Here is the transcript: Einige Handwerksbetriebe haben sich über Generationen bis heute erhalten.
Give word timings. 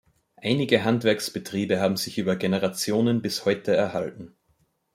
Einige 0.37 0.83
Handwerksbetriebe 0.83 1.79
haben 1.79 1.95
sich 1.95 2.17
über 2.17 2.35
Generationen 2.35 3.21
bis 3.21 3.45
heute 3.45 3.75
erhalten. 3.75 4.35